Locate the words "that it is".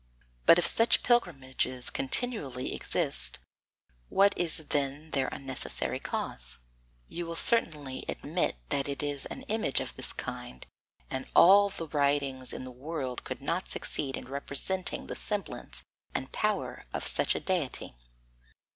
8.69-9.27